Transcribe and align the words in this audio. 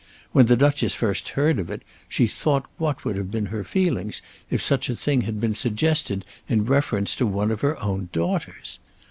When 0.31 0.47
the 0.47 0.57
Duchess 0.57 0.95
first 0.95 1.29
heard 1.37 1.59
it 1.59 1.83
she 2.09 2.25
thought 2.25 2.65
what 2.79 3.05
would 3.05 3.17
have 3.17 3.29
been 3.29 3.45
her 3.53 3.63
feelings 3.63 4.23
if 4.49 4.59
such 4.59 4.89
a 4.89 4.95
thing 4.95 5.21
had 5.29 5.39
been 5.39 5.53
suggested 5.53 6.25
in 6.49 6.65
reference 6.65 7.15
to 7.17 7.27
one 7.27 7.51
of 7.51 7.61
her 7.61 7.79
own 7.83 8.09
daughters! 8.11 8.79